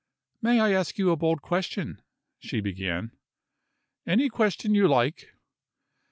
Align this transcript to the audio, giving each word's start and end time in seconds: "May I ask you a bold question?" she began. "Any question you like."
"May 0.41 0.59
I 0.59 0.71
ask 0.71 0.97
you 0.97 1.11
a 1.11 1.15
bold 1.15 1.43
question?" 1.43 2.01
she 2.39 2.59
began. 2.59 3.11
"Any 4.07 4.29
question 4.29 4.73
you 4.73 4.87
like." 4.87 5.35